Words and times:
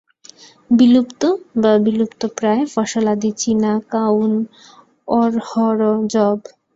বিলুপ্ত 0.69 1.21
বা 1.55 1.73
বিলুপ্তপ্রায় 1.85 2.63
ফসলাদি 2.73 3.31
চিনা, 3.37 3.73
কাউন, 3.91 4.31
অড়হর, 5.13 5.79
যব। 6.13 6.37